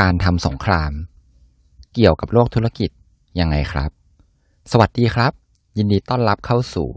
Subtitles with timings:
[0.00, 0.92] การทำสงคราม
[1.94, 2.90] เกี่ยวกับโลกธุรกิจ
[3.40, 3.90] ยังไงครับ
[4.70, 5.32] สวัสดีครับ
[5.78, 6.88] ยินดีต้อนรับเข้าสู่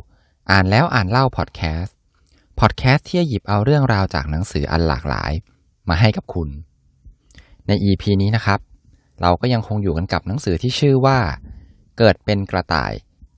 [0.51, 1.95] อ่านแล้วอ่านเล่าพอดแคสต์
[2.59, 5.31] พอดแคสต์ที่จะหยิบเอาเรื่องราวจากหนังสืออันหลากหลาย
[5.89, 6.49] มาให้กับคุณ
[7.67, 8.59] ใน EP นี้นะครับ
[9.21, 11.19] เราก็ยังคงอยู่กันกับหนังสือที่ชื่อว่า
[11.97, 12.93] เกิดเป็นกระต่าย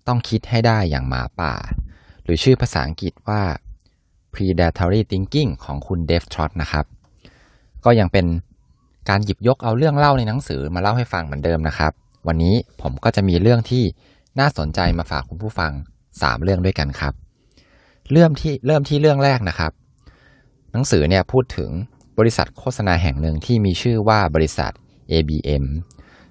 [0.07, 1.54] ต้องคิดให้ได้อย่างหมาป่า
[2.23, 3.41] หรือชื่อภาษาอังกฤษว่า
[4.34, 6.86] predatory thinking ของคุณเดฟทรอตนะครับ
[7.86, 8.25] ก็ยังเป็น
[9.09, 11.91] การหยิบยกเอาเรื่องเล่าในหนังสือมาเล่าให้ฟังเหมือนเดิมนะครับ
[12.27, 13.84] วันนี้ผมก็จะมีเรื่องที่
[14.39, 15.71] น่าสนใจมาฝากคุณผู้ฟัง
[16.09, 17.13] 3 เรื่องด้วยกันครับ
[18.11, 19.71] เริ่มที่เริ่มที่เรื่องแรกนะครับ
[20.71, 21.70] หนังสือเนี่ยพูดถึง
[22.20, 24.71] บริษัทโฆษณาแห่งหนึ่งที่มีชื่อว่าบริษัท
[25.11, 25.63] ABM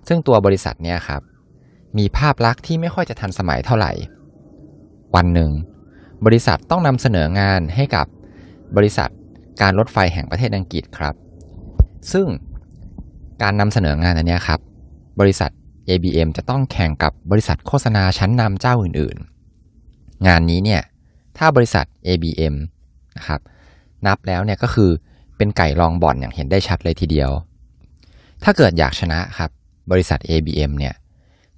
[0.08, 1.22] ซึ่งตัวบริษัทเนี่ยครับ
[1.98, 3.92] มีภาพลักษณ์ที่ไม่ค่อยจะทันสมัยเท่าไหร่
[5.16, 5.50] วันหนึ่ง
[6.26, 8.06] บริษัทต้องนำเสนองานให้กับ
[8.76, 9.10] บริษัท
[9.62, 11.14] การรถไฟแห่งประเทศอังกฤษครับ
[12.12, 12.26] ซึ่ง
[13.42, 14.60] การนำเสนองานอันนี้ครับ
[15.20, 15.50] บริษัท
[15.88, 20.82] ABM จะต้องแข่งกับบริษัทโฆษณาชั้นนำเจ้าอื่นๆ งานนี้เนี่ย
[21.38, 22.54] ถ้าบริษัท ABM
[23.16, 23.40] นะครับ
[24.06, 24.90] นับแล้วเนี่ยก็คือ
[25.36, 27.30] เป็นไก่รองบ่อนอย่างเห็นได้ชัดเลยทีเดียว
[28.44, 29.50] ถ้าเกิดอยากชนะครับ
[29.90, 30.94] บริษัท ABM เนี่ย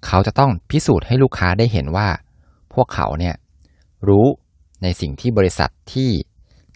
[0.06, 2.08] เขาจะต้องพิสูจน์ให้ลูกค้าได้เห็นว่า
[2.74, 3.34] พวกเขาเนี่ย
[4.08, 4.26] รู้
[4.82, 6.10] ในสิ่งที่บริษัทที่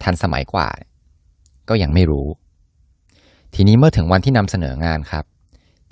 [0.02, 0.69] ทันสมัยกว่า
[1.69, 2.27] ก็ยังไม่รู้
[3.54, 5.24] ทีนี้เมื่อถึงวันที่นำเสนองานครับ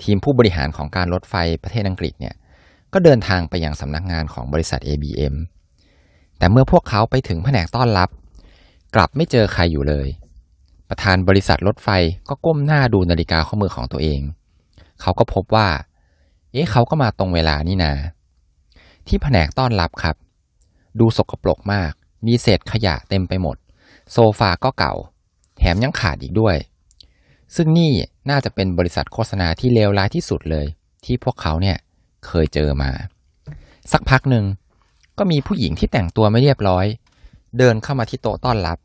[0.03, 2.35] ทีมผู้บริหารของการรถไฟประเทศอังกฤษเนี่ย
[2.93, 5.35] ก็เดินทางไปยังสำนักงานของบริษัท ABM
[6.39, 8.09] แต่เมื่อพวกเขาไปถึงแผนกต้อนรับ
[8.95, 10.09] กลับไม่เจอใครอยู่เลย
[10.89, 11.89] ประธานบริษัทรถไฟ
[12.29, 14.21] ก็ก้มหน้าดูนาฬิกาข้อมือของตัวเอง
[15.01, 15.69] เขาก็พบว่า
[16.53, 17.93] เอ๊ะเขาก็มาตรงเวลานี่นา
[19.07, 20.17] ที่แผนกต้อนรับครับ
[21.01, 21.93] ดูสกปรกมาก
[22.27, 23.57] มีเศษขยะเต็มไปหมด
[24.12, 24.95] โซฟาก็เก่า
[25.59, 26.57] แถมยังขาดอีกด้วย
[27.55, 27.93] ซึ่งนี่
[28.31, 30.67] น่าจะเป็นบริษัทโฆษณาที่เลวร้ายที่สุดเลย
[31.05, 31.77] ที่พวกเขาเนี่ย
[32.27, 32.91] เคยเจอมา
[33.93, 34.45] สักพักหนึ่ง
[35.19, 36.87] ก็มีผู้หญิงที่แต่งตัวไม่เรียบร้อย
[37.59, 38.79] เดินเข้ามาที่โต๊ะต้อนรับ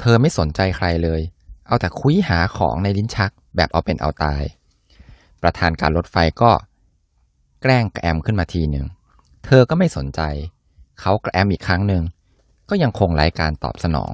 [0.00, 1.20] เธอไม่สนใจใครเลย
[1.66, 4.42] เอาแต่คุยหาของในลิ้นชักแบบเอาเป็นเอาตาย
[5.42, 6.50] ประธานการรถไฟก็
[7.62, 8.86] แกล้งกระแอมขึ้นมาทีหนึ่ง
[9.44, 10.20] เธอก็ไม่สนใจ
[11.00, 12.02] เขากระแอมอีกครั้งหนึ่ง
[12.68, 14.12] ก็ยังคงไร้การตอบสนอง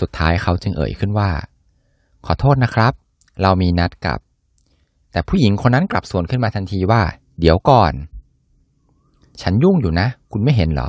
[0.00, 1.30] สุดท้ายเขาจึงเอ่ยขึ้นว่า
[2.26, 2.92] ขอโทษนะครับ
[3.42, 4.18] เรามีนัดกับ
[5.12, 7.02] แต่ผู้หญิงคนนั้นกลับสวนขึ้นมาทันทีว่า
[7.40, 7.92] เดี๋ยวก่อน
[9.42, 10.88] ฉันยุ่งอยู่นะ คุณไม่เห็นเหรอ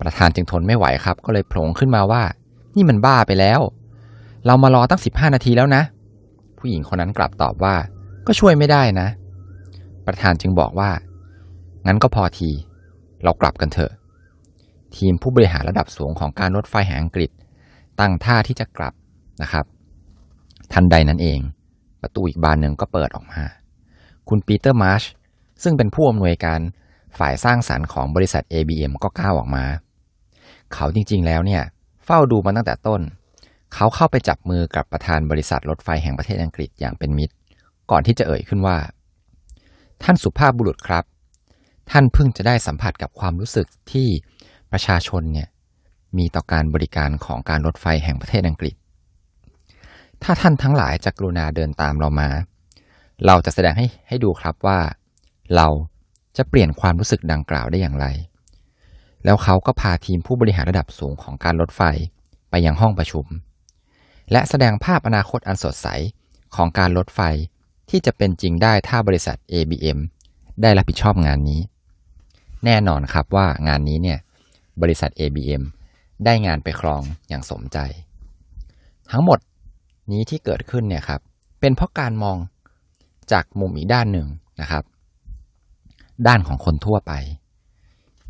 [0.00, 2.22] ประธานจึงทนไม่ไหวครับ ก็เลยโผล่ขึ้นมาว่า
[2.76, 3.60] นี่มันบ้าไปแล้ว
[4.46, 5.82] เรามารอตั้งสิบห้านาทีแล้วนะ
[6.58, 7.74] ผู้หญิงคนนั้นกลับตอบว่า
[8.26, 9.08] ก็ช่วยไม่ได้นะ
[10.06, 10.90] ประธานจึงบอกว่า
[11.86, 12.50] งั้นก็พอที
[13.24, 13.92] เรากลับกันเถอะ
[14.96, 17.30] ทีมผู้บริหารระดับสูงของการรถไฟแห่งอังกฤษ
[18.00, 18.94] ตั้งท่าที่จะกลับ
[19.42, 19.64] นะครับ
[20.72, 21.38] ทันใดนั้นเอง
[22.02, 23.42] ประตูอีกบานหนึ่งก็เปิดออกมา
[24.28, 25.02] คุณปีเตอร์มาร์ช
[25.62, 26.60] ซึ่งเป็นผู้อำนวยการ
[27.18, 29.64] ฝ่ายสร้างสารรค์ของบริษัท ABM ก็ก้าวออกมา
[30.74, 31.62] เขาจริงๆแล้วเนี่ย
[32.04, 33.00] เฝ้าดูมาตั้งแต่ต้น
[33.74, 37.34] เขาเข้าไปจับมือกับประธานบริษัทรถไฟแห่งประเทศอังกฤษอย่างเป็นมิตร
[37.90, 38.76] ก่อนที่จะเอ่ยขึ้นว่า
[40.02, 41.04] ท่านสุภาพบุรุษครับ
[41.90, 44.08] ท่านเพิ่งจะได้สัมผัสกับความรู้สึกที่
[44.72, 45.48] ประชาชนเนี่ย
[46.18, 48.74] มีต่อการบริการของการรถไฟแห่งประเทศอังกฤษ
[50.22, 52.28] ถ้าท่านทั้งหลายจะกรุณาเดินตามเรามา
[53.26, 54.78] เราจะแสดงให้ให้ดูครับว่า
[55.56, 55.68] เรา
[56.36, 58.06] จะเปลี่ยนความรู้สึกดังกล่าวได้อย่างไร
[59.24, 61.82] แล้วเขาก็พาทีมผู้บริหารระดับสูงของการรถไฟ
[62.50, 63.26] ไปยังห้องประชุม
[64.32, 65.86] และแสดงภาพอนาคตอันสดใส
[66.56, 67.20] ของการรถไฟ
[67.90, 69.98] ที่จะเป็นจริงได้ถ้าบริษัท ABM
[70.62, 71.60] ได้รับผิดชอบงานนี้
[72.64, 74.18] แน่นอนครับว่างานนี้เนี่ย
[74.82, 75.62] บริษัท ABM
[76.24, 77.78] ได้งานไปครองอย่างสมใจ
[79.10, 79.38] ทั้งหมด
[80.12, 81.20] นี้ที่เกิดขึ้นเนี่ยครับ
[81.60, 82.36] เป็นเพราะการมอง
[83.32, 84.26] จากมุมอีกด้านหนึ่ง
[84.60, 84.84] นะครับ
[86.26, 87.12] ด้านของคนทั่วไป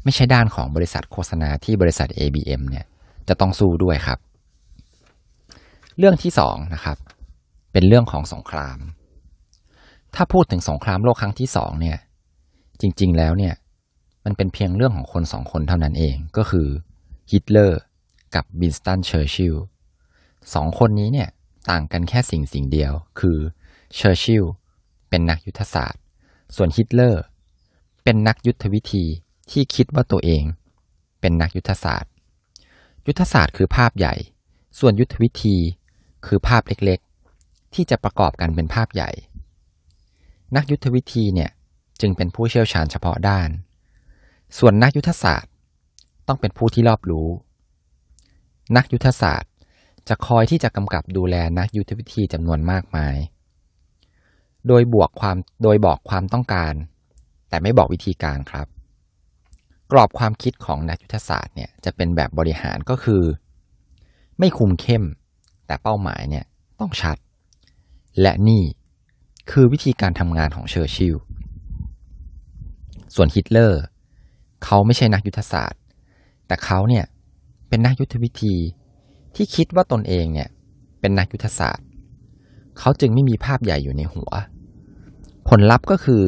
[0.04, 2.84] ไม่ใช่ด้านของบริษัทโฆษณาที่บริษัท ABM เนี่ย
[3.28, 4.18] จะต้องสู้ด้วยครับ
[5.98, 6.98] เรื่องที่สองนะครับ
[7.72, 8.78] เป็นเรื่องของสงคราม
[10.14, 11.98] ถ้าพูดถึงสงครามโลกครั้งที่สองเนี่ย
[12.80, 13.54] จริง ๆ แล้วเนี่ย
[14.24, 16.68] มันเป็นเพียงเรื่องของคนสองคนเท่านั้นเองก็คือ
[17.30, 17.80] ฮิตเลอร์
[18.34, 19.64] กับวินสตันเชอร์ชิลล์
[20.54, 21.28] สองคนนี้เนี่ย
[21.70, 23.38] ต่างกันแค่สิ่งสิ่งเดียว คือ
[23.94, 24.44] เชอร์ชิล
[25.08, 26.02] เป็นนักยุทธศาสตร์
[26.56, 27.22] ส่วนฮิตเลอร์
[28.04, 29.04] เป็นนักยุทธวิธี
[29.50, 30.44] ที่คิดว่าตัวเอง
[31.20, 32.12] เป็นนักยุทธศาสตร์
[33.06, 34.14] ยุทธศาสตร์คือภาพใหญ่
[34.78, 35.56] ส่วนยุทธวิธี
[36.26, 39.10] คือภาพเล็กๆ ที่จะประกอบกันเป็นภาพใหญ่
[40.56, 41.50] นักยุทธวิธีเนี่ย
[42.00, 43.48] จึงเป็นผู้เชี่ยวชาญเฉพาะด้าน
[44.58, 45.52] ส่วนนักยุทธศาสตร์
[46.28, 47.28] ต้องเป็นผู้ที่รอบรู้
[48.76, 49.50] นักยุทธศาสตร์
[50.08, 53.16] จะคอยที่จะกำกับดูแลนักยุทธวิธีจำนวนมากมาย
[54.68, 56.74] โดยบวกความโดยบอกความต้องการ
[57.48, 58.66] แต่ไม่บอกวิธีการครับ
[59.92, 63.22] กรอบความคิดของนักยุทธศาสตร์เนี่ยจะเป็นแบบบริหารก็คือ
[64.38, 65.04] ไม่คุมเข้ม
[65.66, 66.44] แต่เป้าหมายเนี่ย
[66.80, 67.16] ต้องชัด
[68.20, 68.62] และนี่
[69.50, 71.16] คือวิธีการทำงานของเชอร์ชิล
[73.14, 73.82] ส่วนฮิตเลอร์
[74.64, 75.80] เขาไม่ใช่นักยุทธศาสตร์
[76.46, 77.04] แต่เขาเนี่ย
[77.68, 78.54] เป็นนักยุทธวิธี
[79.40, 80.48] ที่คิดว่าตนเองเนี่ย
[81.00, 81.86] เป็นนักยุทธศาสตร์
[82.78, 84.30] เขาจึงไม่มีภาพใหญ่อยู่ในหัว
[85.48, 86.22] ผลลัพธ์ก็คือ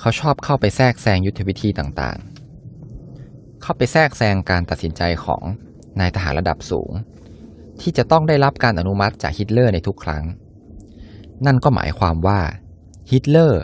[0.00, 5.42] เขาชอบเข้าไปแทรกแซงยุทธวิธีต่างๆ เข้าไปแทรกแซงการตัดสินใจของ
[6.00, 6.90] นายทหารระดับสูง
[7.80, 10.24] ที่จะต้องได้รับการอนุมัติจากฮิตเลอร์ในทุกครั้ง
[11.46, 12.40] นั่นก็หมายความว่า
[13.10, 13.62] ฮิตเลอร์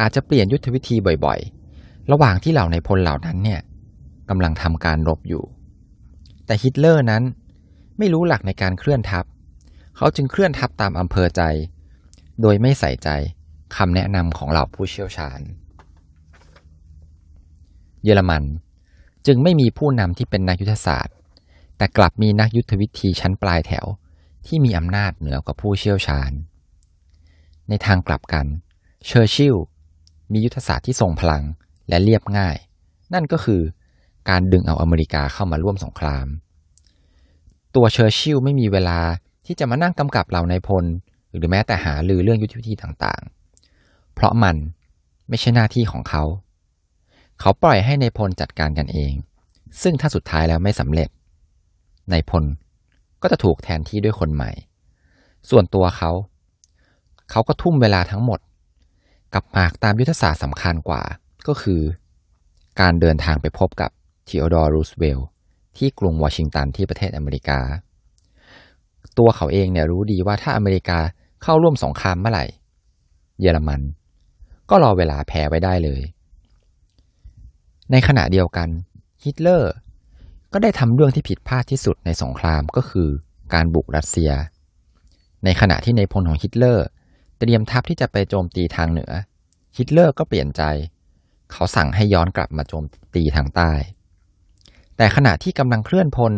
[0.00, 3.60] อาจจะเปลี่ยนยุทธวิธีบ่อยๆ ระหว่างที่เหล่านายพลเหล่านั้นเนี่ย
[4.28, 5.44] กำลังทำการรบอยู่
[6.46, 7.22] แต่ฮิตเลอร์นั้น
[7.98, 9.24] ไม่รู้หลักในการเคลื่อนทัพ
[9.96, 11.42] เขาจึงเคลื่อนทัพตามอำเภอใจ
[12.40, 13.08] โดยไม่ใส่ใจ
[13.76, 15.40] คำแนะนำของเหล่าผู้เชี่ยวชาญ
[18.04, 18.44] เยอรมัน
[19.26, 21.16] จึงไม่มีผู้นำที่เป็นนักยุทธศาสตร์
[21.76, 23.86] แต่กลับมีนักยุทธวิธีชั้นปลายแถว
[24.46, 26.30] ที่มีอำนาจเหนือกว่าผู้เชี่ยวชาญ
[27.68, 28.46] ในทางกลับกัน
[29.06, 29.56] เชอร์ชิล
[30.32, 31.44] มียุทธศาสตร์ที่ทรงพลัง
[31.88, 32.56] และเรียบง่าย
[33.14, 33.62] นั่นก็คือ
[34.28, 36.26] การดึงเอาอเมริกาเข้ามาร่วมสงคราม
[37.74, 39.00] ตัวเชอร์ชิลไม่มีเวลา
[39.46, 40.84] ที่จะมานั่งกำกับเหล่านายพล
[41.34, 44.56] หรือแม้แต่หารือเรื่องยุทธวิธีต่างๆ เพราะมัน
[45.28, 46.24] ไม่ใช่หน้าที่ของเขา
[47.40, 49.12] เขาปล่อยให้นายพลจัดการกันเอง
[49.82, 51.08] ซึ่งถ้าสุดท้ายแล้วไม่สำเร็จ
[52.12, 52.44] นายพล
[53.22, 54.50] ก็จะถูกแทนที่ด้วยคนใหม่
[55.50, 56.10] ส่วนตัวเขา
[57.30, 58.40] เขาก็ทุ่มเวลาทั้งหมด
[59.34, 61.02] กับหมากตามยุทธศาสตร์สำคัญกว่า
[61.46, 61.80] ก็คือ
[62.80, 63.90] การเดินทางไปพบกับ
[64.28, 65.26] ทีโอดอร์รูสเวลล์
[65.78, 67.60] ที่กรุงวอชิงตันที่ประเทศอเมริกา
[69.18, 70.98] ตัวเขาเองเนี่ยรู้ดีว่าถ้าอเมริกา
[71.42, 72.46] เข้าร่วมสงครามเมื่อไหร่
[73.40, 73.80] เยอรมัน
[74.70, 76.02] ก็รอเวลาแพ้ไว้ได้เลย
[77.90, 78.68] ในขณะเดียวกัน
[79.24, 79.72] ฮิตเลอร์
[80.52, 83.08] ก็ได้ทำเรื่องที่ผิดพลาดที่สุดในสงครามก็คือ
[83.54, 84.32] การบุกรัสเซีย
[85.44, 86.86] ในขณะที่นายพลของฮิตเลอร์
[87.38, 89.12] เตรียมทัพที่จะไปโจมตีทางเหนือ
[89.76, 90.62] ฮิตเลอร์ก็เปลี่ยนใจ
[91.52, 92.84] เขาสั่งให้ย้อนกลับมาโจม
[93.14, 93.72] ตีทางใต้
[94.96, 96.32] แต่ขณะที่กำลังเคลื่อนพล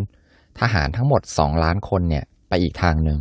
[0.61, 3.19] ทหารทั้งหมดสองล้านคนเนี่ยไปอีกทางหนึ่ง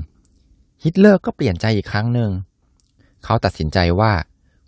[0.84, 2.32] ฮิตเลอร์ก็เปลี่ยนใจอีกครั้งหนึ่ง
[3.24, 4.12] เขาตัดสินใจว่า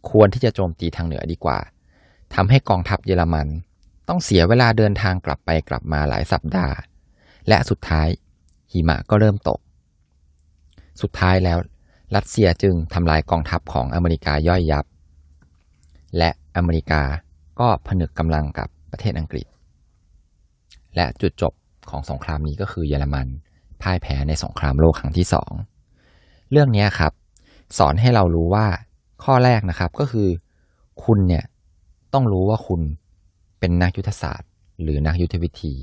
[0.10, 1.60] ควรที่จะโจมตีทางเหนือดีกว่า
[2.36, 3.48] ทำให้กองทัพเยอรมัน
[4.08, 6.75] ต้องเสียเวลาเดินทางกลับไปกลับมาหลายสัปดาห์
[7.48, 8.08] และสุดท้าย
[8.72, 9.60] หิมะก็เริ่มตก
[11.02, 11.58] สุดท้ายแล้ว
[12.16, 14.86] รัสเซียจึงทำลายกองทัพของอเมริกาย่อยยับ
[16.18, 17.02] และอเมริกา
[17.60, 19.46] ก็ผนึกกำลังกับประเทศอังกฤษ
[20.98, 21.54] และจุดจบ
[21.90, 23.28] ของสงครามนี้ก็คือเยอรมัน
[23.82, 25.52] พ่ายแพ้ในสงครามโลกครั้งที่สอง
[26.52, 27.14] เรื่องนี้ครับ
[27.78, 28.68] สอนให้เรารู้ว่า
[29.24, 30.28] ข้อแรกนะครับก็คือ
[31.04, 31.44] คุณเนี่ย
[32.14, 32.82] ต้องรู้ว่าคุณ
[33.60, 34.50] เป็นนักยุทธศาสตร์
[34.82, 35.74] หรือนักยุทธวิธี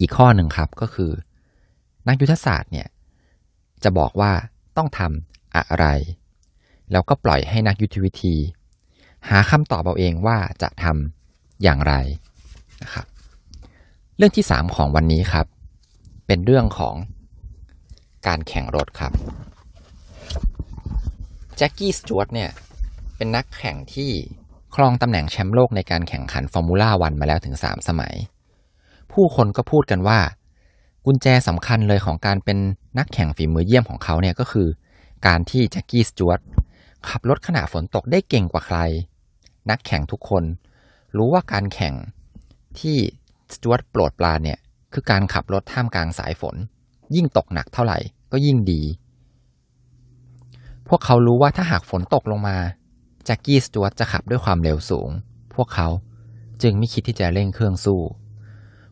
[0.00, 1.10] อีกข้อหนึ่งครับก็คือ
[2.08, 2.88] นักยุทธศาสตร์เนี่ย
[3.84, 4.32] จะบอกว่า
[4.76, 5.86] ต้องทำอะไร
[6.92, 8.34] แล้วก็ปล่อยให้นักยุทธวิธี
[9.28, 11.94] หาคำตอบเอาเองว่าจะทำอย่างไร
[12.82, 13.06] นะครับ
[14.18, 15.46] เรื่องที่สามของวันนี้ครับ
[16.26, 16.94] เป็นเรื่องของ
[18.26, 19.12] การแข่งรถครับ
[21.56, 22.50] แจ็คกี้สจวตเนี่ย
[23.16, 24.10] เป็นนักแข่งที่
[24.74, 28.14] ครองตำแหน่งแชมป์โลกในการแข่งขันฟอร์มูล่าวันมาแล้วถึงสามสมัย
[29.12, 30.18] ผู้คนก็พูดกันว่า
[31.04, 32.58] กุญแจสำคัญเลยของการเป็น
[32.98, 34.68] นักแข่งฝีมือเยี่ยมของเขาเนี่ยก็คือ
[35.26, 36.40] การที่แจ็คกี้สจวต
[37.08, 38.78] ขับรถขณะฝนตกได้เก่งกว่าใคร
[39.70, 40.44] นักแข่งทุกคน
[41.16, 41.94] รู้ว่าการแข่ง
[42.80, 42.98] ที่
[43.54, 44.58] สจวตโปรดปลาเนี่ย
[44.92, 46.56] คือการขับรถท่ามกลางสายฝน
[47.14, 47.98] ยิ่งตกหนักเท่าไหร่
[48.32, 48.82] ก็ยิ่งดี
[50.88, 52.58] พวกเขารู้ว่าถ้าหากฝนตกลงมา
[53.24, 55.10] แจ็คกี้สจวตจะขับด้วยความเร็วสูง
[55.54, 55.88] พวกเขา
[56.62, 58.00] จึงไม่คิดที่จะเร่งเครื่องสู้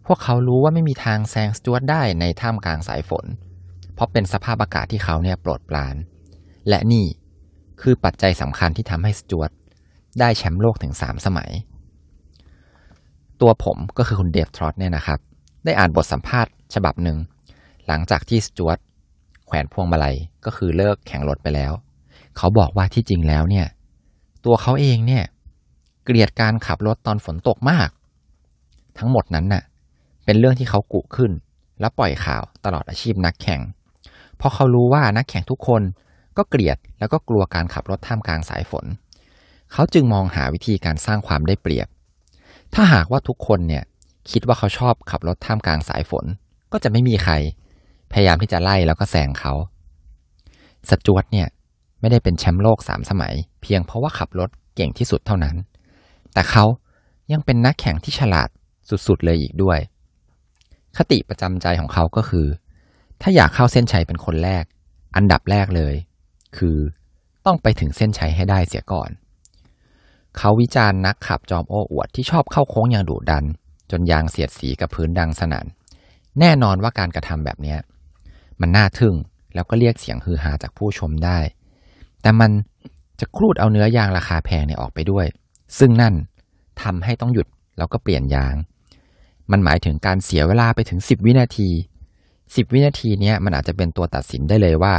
[0.07, 3.25] พวกเขารู้ว่าไม่มีทางแซงสจวตได้ในท่ามกลางสายฝน
[3.95, 5.97] เพราะเป็นสภาพอากาศที่เขาเนี่ยโปรดปราน
[6.69, 7.07] และนี่
[7.81, 9.51] คือปัจจัยสำคัญที่ทำให้สจวต
[10.21, 11.51] ได้แชมป์โลกถึงสามสมัย
[13.41, 15.19] ตัวผมก็คือคุณเดฟทรอตเนี่ยนะครับ
[15.65, 17.19] ได้อ่านบทสัมภาษณ์ฉบับหนึ่ง
[17.87, 18.79] หลังจากที่สจวต
[19.47, 21.73] แขวนพวงมาลัยก็คือเลิกแข่งรถไปแล้ว
[22.37, 23.67] เขาบอกว่าที่จริงแล้วเนี่ย
[24.45, 25.25] ตัวเขาเองเนี่ย
[26.05, 27.89] เกลียดการขับรถตอนฝนตกมาก
[28.99, 29.63] ทั้งหมดนั้นน่ะ
[30.25, 31.33] เป็นเรื่องที่เขากุขึ้น
[31.81, 33.61] แล้วปล่อยข่าวตลอดอาชีพนักแข่ง
[34.37, 35.83] เพราะเขารู้ว่านักแข่งทุกคน
[36.37, 38.85] ก็เกลียดแล้วก็กลัวการขับรถท่ามกลางสายฝน
[39.73, 41.89] เขาจึงมองหาวิธีการสร้างความได้เปรียบ
[42.75, 43.85] ถ้าหากว่าทุกคนเนี่ย
[44.31, 46.25] คิดว่าเขาชอบขับรถท่ามกลางสายฝน
[46.73, 47.35] ก็จะไม่มีใคร
[48.13, 49.53] พยายามที่จะไล่แล้วก็แซงเขา
[50.89, 51.49] สจวตเนี่ย
[52.01, 55.57] ไม่ได้เป็นแชมป์โลกสามสมัย เพียงเพราะว่าขับรถเก่งที่สุดเท่านั้น
[56.33, 56.65] แต่เขา
[57.33, 58.49] ยังเป็นนักแข่งที่ฉลาด
[59.07, 59.79] สุดๆเลยอีกด้วย
[60.97, 62.47] คติประจำใจของเขาก็คือ
[63.21, 64.65] ถ้าอยากเข้าเส้นชัยเป็นคนแรก
[65.17, 65.95] อันดับแรกเลย
[66.57, 66.77] คือ
[67.47, 69.11] ต้องไปถึงเส้นชัยให้ได้เสียก่อน
[70.39, 73.45] เขาวิจารณ์นักขับจอมโอ้อวดที่ชอบเข้าโค้งอย่างดุดัน
[73.91, 75.67] จนยางเสียดสีกับพื้นดังสนั่น
[76.41, 77.77] แน่นอนว่าการกระทำแบบนี้
[78.61, 79.15] มันน่าทึ่ง
[79.55, 81.39] แล้วก็เรียกเสียงฮือฮาจากผู้ชมได้
[82.23, 82.51] แต่มัน
[83.21, 85.27] จะครูดเอาเนื้อยางราคาแพงเนี่ยออกไปด้วย
[85.79, 86.15] ซึ่งนั่น
[86.83, 87.47] ทำให้ต้องหยุด
[87.79, 88.55] แล้วก็เปลี่ยนยาง
[89.51, 91.71] มันหมายถึงการเสียเวลาไปถึง 10 วินาที
[92.21, 94.95] 10 วินาทีเนี้ยมันอาจจะเป็นตัวตัดสินได้เลยว่า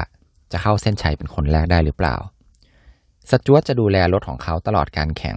[0.52, 2.16] จะเข้าเส้นชัยเป็นคนแรกได้หรือเปล่า
[3.32, 5.36] สจวตจะดูแลรถของเขาตลอดการแข่ง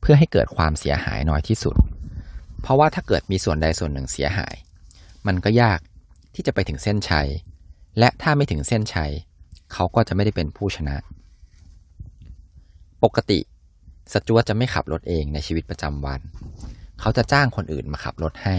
[0.00, 1.76] เพื่อให้เกิดความเสียหายน้อยที่สุด
[2.62, 4.54] เพราะว่าถ้าเกิดมีส่วนใดส่วนหนึ่งเสียหาย
[5.26, 5.78] มันก็ยาก
[6.34, 7.28] ที่จะไปถึงเส้นชัย
[7.98, 9.12] และถ้าไม่ถึงเส้นชัย
[9.72, 10.96] เขาก็จะไม่ได้เป็นผู้ชนะ
[13.04, 13.40] ปกติ
[14.12, 16.20] สจวตจะไม่ขับรถเองในชีวิตประจำวัน
[17.00, 18.56] เขาจะจ้างคนอื่นมาขับรถให้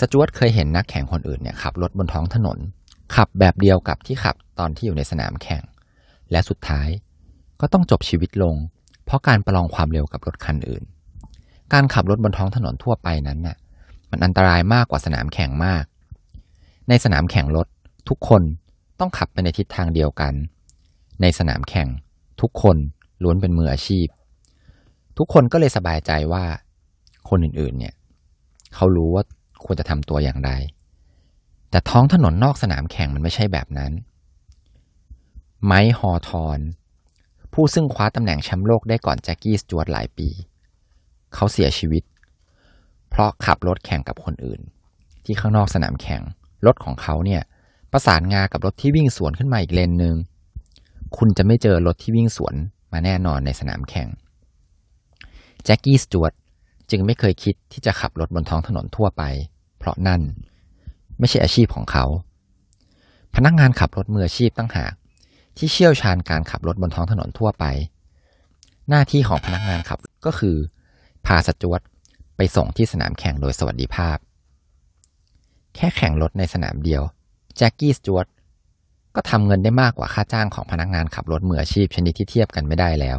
[0.00, 2.58] สจวตเคยเห็นนักแข่งคนอื่นเนี่ยขับรถบนท้องถนน
[3.16, 5.62] ขับแบบเดียวกับที่ขับตอนที่อยู่ในสนามแข่ง
[6.30, 6.88] และสุดท้าย
[7.60, 8.54] ก็ต้องจบชีวิตลง
[9.04, 10.84] เพราะการประลองความเร็วกับรถคันอื่น
[11.72, 13.56] การขับรถบนท้องถนนทั่วไปนั้นน่ะ
[14.10, 15.84] มันอันตรายมากกว่าสนามแข่งมาก
[16.88, 17.66] ในสนามแข่งรถ
[18.08, 18.42] ทุกคน
[19.00, 20.32] ต้องขับไปในทิศทางเดียวกัน
[21.20, 21.88] ในสนามแข่ง
[22.40, 22.76] ทุกคน
[23.22, 24.06] ล้วนเป็นมืออาชีพ
[25.18, 26.44] ทุกคนก็เลยสบายใจว่า
[27.28, 27.94] คนอื่นๆ เนี่ย
[28.74, 29.24] เขารู้ว่า
[29.64, 30.50] ควรจะทำตัวอย่างไร
[31.70, 33.92] แต่ท้องถนนนอกสนามแข่งมันไม่ใช่แบบนั้น
[35.64, 36.58] ไมค์ฮอทอน
[37.58, 40.28] ผู้ซึ่งคว้าตำแหน่งแชมป์โลกได้ก่อนแจ็คกี้สจวตหลายปี
[41.34, 42.02] เขาเสียชีวิต
[43.10, 44.60] เพราะขับรถแข่งกับคนอื่น
[45.24, 46.22] ที่ข้างนอกสนามแข่ง
[46.66, 47.42] รถของเขาเนี่ย
[47.92, 50.16] ประสานงากับรถที่วิ่งสวนขึ้นมาอีกเลนหนึ่ง
[51.16, 52.54] คุณจะไม่เจอรถที่วิ่งสวน
[52.92, 54.08] มาแน่นอนในสนามแข่ง
[55.64, 56.32] แจ็คกี้สจวต
[56.90, 59.22] จึงไม่เคยคิดที่จะขับรถบนท้องถนนทั่วไป
[59.78, 60.20] เพราะนั่น
[61.18, 62.04] ไม่ใช่อาชีพของเขา
[63.34, 64.94] พนักงานขับรถมืออาชีพตั้งหาก
[65.56, 67.64] ที่เชี่ยวชาญการขับรถบนท้องถนนทั่วไป
[68.88, 70.56] หน้าที่ของพนักงานขับก็คือ
[71.26, 71.82] พาสจวต
[72.36, 74.16] ไปส่งที่สนามแข่งโดยสวัสดิภาพ
[75.74, 77.02] แค่แข่งรถในสนามเดียว
[77.56, 78.26] แจ็คกี้สจวต
[79.14, 83.18] ก็ทำเงินได้มากกว่าค่าจ้างของพนักงานขับรถมืออาชีพชนิดที่เทียบกันไม่ได้แล้ว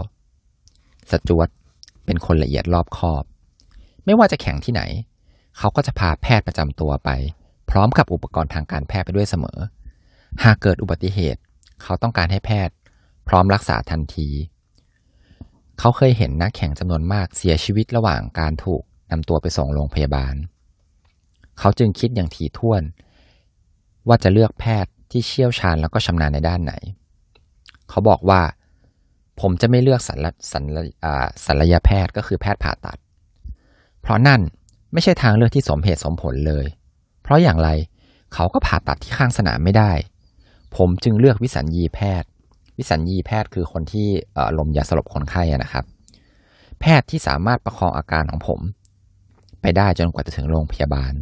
[1.12, 1.50] สจวต
[2.06, 3.24] เป็นคนละเอียดรอบคอบ
[4.06, 4.82] ไม่ว่าจะแข่งที่ไหน
[5.58, 7.10] เขาก็จะพาแพทย์ประจำตัวไป
[7.70, 9.60] พร้อมกับอุปกรณ์ทางการแพทย์ไปด้วยเสมอ
[10.44, 11.41] หากเกิดอุบัติเหตุ
[11.84, 12.75] เขาต้องการให้แพทย์
[13.27, 14.29] พร้อมรักษาทันที
[15.79, 20.36] เขาเคยเห็นนักแข่งจำนวนมากเสียชีวิตระหว่างการถูกนำตัวไปส่งโรงพยาบาล
[21.60, 22.84] เขาจึงคิดอย่างถี่ถ้วน
[24.07, 26.74] ว่าจะเลือกแพทย์ที่เชี่ยวชาญแล้วก็ชำนาญในด้านไหน
[27.89, 28.41] เขาบอกว่า
[29.41, 30.77] ผมจะไม่เลือกสัลสัล
[31.46, 32.98] ศัลยแพทย์ก็คือแพทย์ผ่าตัด
[34.01, 34.41] เพราะนั่น
[34.93, 36.65] ไม่ใช่ทางเลือกที่สมเหตุสมผลเลย
[37.24, 37.69] เพราะอย่างไร
[38.34, 39.91] เขาก็ผ่าตัดที่ข้างสนามไม่ได้
[40.75, 42.29] ผมจึงเลือกวิสัญญีแพทย์
[42.77, 44.07] วิสัญญีแพทย์คือคนที่
[44.57, 45.86] ลมยาสลบคนไข้นะครับ
[46.79, 48.59] แพทย์ที่สามารถประคองอาการของผม
[49.62, 51.13] ไปได้จนกว่าจะถึงโรงพยาบาล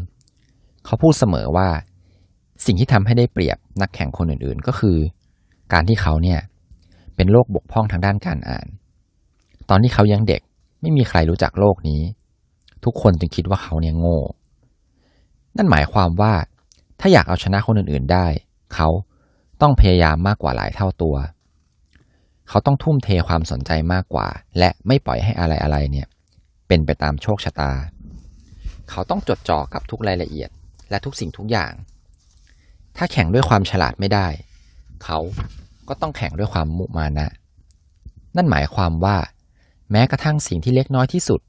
[0.86, 1.70] เขาพูดเสมอว่า
[2.66, 4.98] สิ่งที่ทำให้ได้เปรียบนักแข่งคนอื่นๆ ก็คือ
[5.74, 6.40] การที่เขาเนี่ย
[7.16, 8.68] เป็นโรคบกพร่องทางด้านการอ่าน
[9.70, 10.42] ตอนที่เขายังเด็ก
[10.82, 12.02] ไม่มีใครรู้จักโลกนี้
[12.84, 14.20] ทุกคนจึงคิดว่าเขาเนี่ยโง่
[15.58, 16.34] นั่นหมายความว่า
[17.00, 18.28] ถ้าอยากเอาชนะคนอื่นๆได้
[18.74, 18.88] เขา
[19.62, 21.16] ต้องพยายามมากกว่าหลายเท่าตัว
[22.50, 26.08] เขาต้องทุ่มเทความสนใจมากกว่า และไม่ปล่อยให้อะไรๆเนี่ย
[26.68, 27.72] เป็นไปตามโชคชะตา
[28.90, 30.50] เขาต้องจดจ่อกับทุกรายละเอียด
[30.90, 31.72] และทุกสิ่งทุกอย่าง
[32.98, 34.28] ถ้าแข่งด้วยความฉลาดไม่ได้
[35.04, 35.20] เขา
[35.88, 37.28] ก็ต้องแข่งด้วยความมุมานะ
[38.36, 39.18] นั่นหมายความว่า
[39.92, 41.40] แม้กระทั่งสิ่งที่เล็กน้อยที่สุด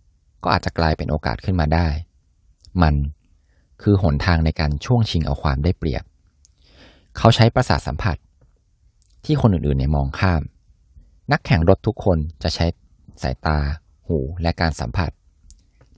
[0.42, 1.88] ก็อาจจะกลายเป็นโอกาสขึ้นมาได้
[2.82, 2.94] มัน
[3.82, 6.04] คือหนทางในการช่วงชิงเอาความได้เปรียบ
[7.18, 8.16] เขาใช้ประสาทสัมผัส
[9.24, 10.42] ที่คนอื่นๆเนี่ยมองข้าม
[11.32, 12.66] นักแข่งรถทุกคนจะใช้
[13.22, 13.58] สายตา
[14.06, 15.10] หูและการสัมผัส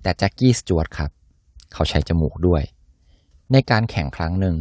[0.03, 1.11] แต่แจ็คกี้สจวตครับ
[1.73, 2.63] เขาใช้จมูกด้วย
[3.53, 4.57] ในการแข่งครั้งหนึ่ง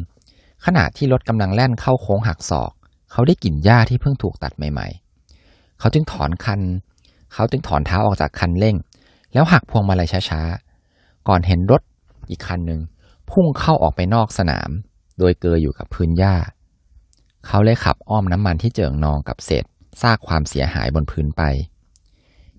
[0.66, 2.72] ขณะที่รถกำลังแล่นเข้าโค้งหักศอก
[3.12, 6.62] เขาได้กลิ่นหญ้าที่เพิ่งถูกตัดใหม่ๆ เขาจึงถอนคัน
[7.34, 8.76] เขาจึงถอนเท้าออกจากคันเร่ง
[9.34, 11.82] แล้วหักพวงมาลัยช้าๆ ก่อนเห็นรถ
[12.30, 12.82] อีกคันหนึ่ง
[13.30, 14.70] พุ่งเข้าออกไปนอกสนาม
[15.20, 16.36] โดยเกยอยู่กับพื้นหญ้า
[17.48, 19.66] เขาเลยขับอ้อมน้ำมันที่เจิ่งนองกับเศษ
[20.02, 21.42] ซากความเสียหายบนพื้นไป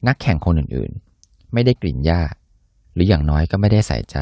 [0.07, 2.21] นักแข่งคนอื่นๆ ไม่ได้กลิ่นหญ้า
[2.95, 4.17] หรืออย่างน้อยก็ไม่ได้ใส่ใจ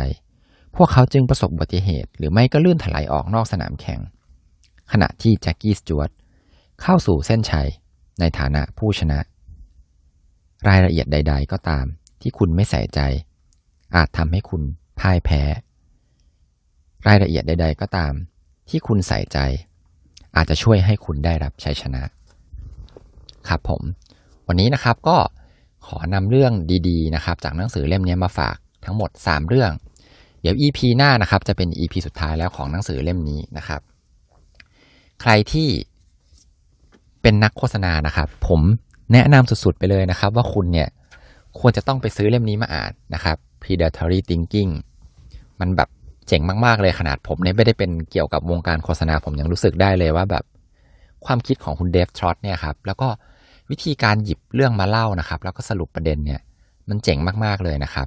[0.76, 4.00] พวกเขาจึงประสบอุบัติเหตุ หรือไม่ก็ลื่นถลายออกนอกสนามแข่ง
[4.93, 6.11] ขณะที่แจ็คกี้สจวต
[6.83, 7.69] เข้าสู่เส้นชัย
[8.21, 9.19] ในฐานะผู้ชนะ
[10.69, 11.85] รายละเอียดใด ๆ ก็ตาม
[12.21, 13.00] ที่คุณไม่ใส่ใจ
[13.97, 14.62] อาจทำให้คุณ
[15.00, 15.43] พ่ายแพ้
[17.07, 18.12] รายละเอียดใด ๆ ก็ตาม
[18.69, 19.38] ที่คุณใส่ใจ
[20.37, 22.03] อาจจะช่วยให้คุณได้รับชัยชนะ
[23.49, 23.83] ครับผม
[24.49, 25.17] วันนี้นะครับก็
[25.87, 26.53] ขอนำเรื่อง
[26.88, 29.73] ดีๆนะครับ จากหนังสือเล่มนี้มาฝากทั้งหมด 3 เรื่อง
[30.41, 33.81] เดี๋ยว EP หน้านะครับ จะเป็น EP สุดท้ายแล้วของหนังสือเล่มนี้นะครับ
[35.21, 35.69] ใครที่
[37.23, 38.61] เป็นนักโฆษณานะครับ ผม
[39.12, 40.88] แนะนำสุดๆไปเลยนะครับ ว่าคุณเนี่ย
[41.59, 44.71] ควรจะต้องไปซื้อเล่มนี้มาอ่านนะครับ predatory thinking
[45.61, 45.88] มันแบบ
[46.28, 50.45] เจ๋งมากๆเลยขนาดผมเนี่ยไม่ได้เป็นเกี่ยวกับวงการโฆษณาผมยังรู้สึกได้เลยว่าแบบ
[51.26, 53.09] ความคิดของคุณเดฟทรอตเนี่ยครับแล้วก็
[53.71, 56.40] วิธีการหยิบเรื่องมาเล่านะครับ แล้วก็สรุปประเด็นเนี่ย
[56.88, 58.06] มันเจ๋งมากๆเลยนะครับ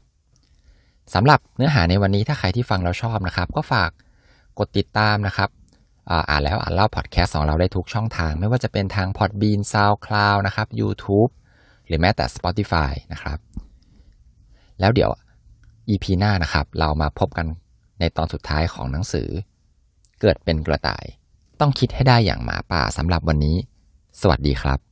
[1.14, 3.90] สำหรับเนื้อหาในวันนี้ถ้าใครที่ฟังเราชอบนะครับ ก็ฝาก
[4.60, 5.50] กดติดตามนะครับ
[6.30, 11.32] อ่านแล้วอ่านเล่าพอดแคสต์ของเราได้ทุกช่องทาง ไม่ว่าจะเป็นทาง Podbean SoundCloud นะครับ YouTube
[11.86, 13.38] หรือแม้แต่ Spotify นะครับ
[14.80, 15.12] แล้วเดี๋ยว
[15.90, 17.48] EP หน้านะครับ เรามาพบกัน
[18.00, 19.30] ในตอนสุดท้ายของหนังสือ
[20.22, 21.06] เกิดเป็นกระต่าย
[21.60, 23.58] ต้องคิดให้ได้อย่างหมาป่าสำหรับวันนี้
[24.22, 24.89] สวัสดีครับ